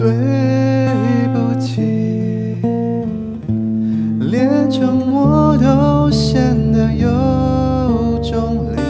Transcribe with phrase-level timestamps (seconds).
[0.00, 0.08] 对
[1.34, 2.56] 不起。
[4.30, 8.80] 连沉默都显得有种力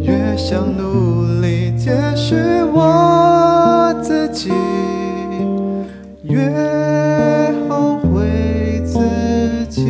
[0.00, 4.50] 越想努力解释我自己
[6.22, 6.48] 越
[7.68, 8.98] 后悔自
[9.68, 9.84] 己。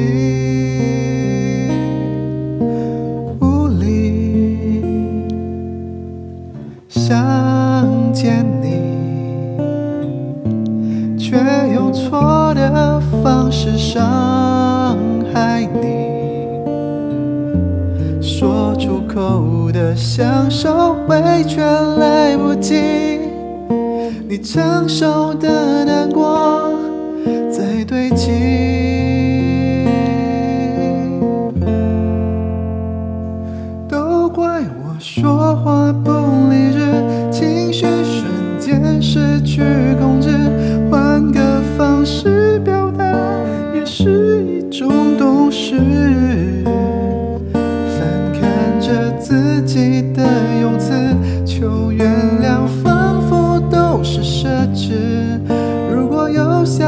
[3.41, 4.83] 无力
[6.89, 8.55] 想见。
[8.64, 8.64] 你
[11.25, 11.39] 却
[11.73, 14.95] 用错的方式伤
[15.33, 15.89] 害你。
[18.21, 22.75] 说出口的享受，会却来不及。
[24.29, 26.75] 你承受的难过
[27.51, 28.29] 在堆积，
[33.89, 36.11] 都怪我说话不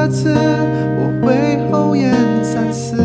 [0.07, 2.97] 这次，我会厚颜三思。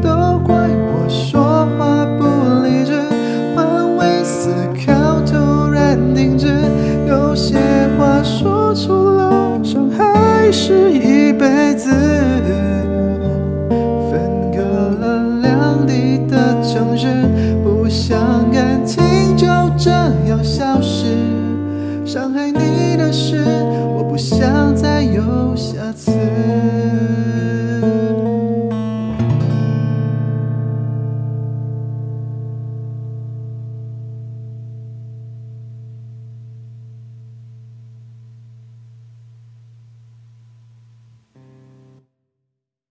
[0.00, 2.24] 都怪我说话不
[2.64, 2.98] 理智，
[3.54, 4.48] 换位思
[4.86, 6.46] 考突然停止。
[7.06, 7.58] 有些
[7.98, 12.07] 话说出了，伤害是一辈子。